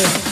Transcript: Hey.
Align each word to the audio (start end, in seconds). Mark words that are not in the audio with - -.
Hey. 0.00 0.20